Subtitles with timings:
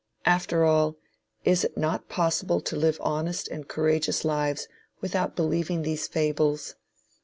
[0.25, 0.95] After all,
[1.45, 4.67] is it not possible to live honest and courageous lives
[4.99, 6.73] without believing these fables?